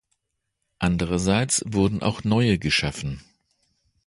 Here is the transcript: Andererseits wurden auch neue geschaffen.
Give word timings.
Andererseits 0.79 1.63
wurden 1.67 2.01
auch 2.01 2.23
neue 2.23 2.57
geschaffen. 2.57 3.21